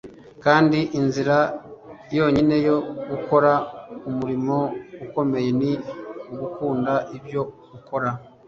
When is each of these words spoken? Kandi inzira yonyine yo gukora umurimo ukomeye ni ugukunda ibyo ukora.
Kandi 0.43 0.79
inzira 0.99 1.37
yonyine 2.17 2.55
yo 2.67 2.77
gukora 3.09 3.51
umurimo 4.09 4.57
ukomeye 5.05 5.49
ni 5.59 5.71
ugukunda 6.31 6.93
ibyo 7.17 7.41
ukora. 7.77 8.09